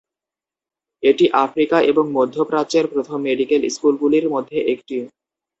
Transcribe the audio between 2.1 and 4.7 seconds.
মধ্য প্রাচ্যের প্রথম মেডিকেল স্কুলগুলির মধ্যে